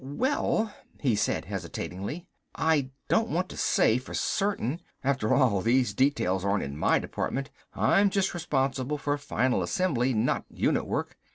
"Well," 0.03 0.73
he 0.99 1.15
said 1.15 1.45
hesitatingly, 1.45 2.25
"I 2.55 2.89
don't 3.07 3.29
want 3.29 3.49
to 3.49 3.55
say 3.55 3.99
for 3.99 4.15
certain. 4.15 4.81
After 5.03 5.31
all 5.31 5.61
these 5.61 5.93
details 5.93 6.43
aren't 6.43 6.63
in 6.63 6.75
my 6.75 6.97
department, 6.97 7.51
I'm 7.75 8.09
just 8.09 8.33
responsible 8.33 8.97
for 8.97 9.15
final 9.19 9.61
assembly, 9.61 10.15
not 10.15 10.45
unit 10.49 10.87
work. 10.87 11.19